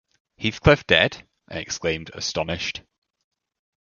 [0.39, 2.81] ‘Heathcliff dead!’ I exclaimed, astonished.